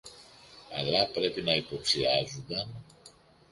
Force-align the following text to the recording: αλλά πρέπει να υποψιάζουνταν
αλλά 0.77 1.07
πρέπει 1.07 1.41
να 1.41 1.55
υποψιάζουνταν 1.55 2.83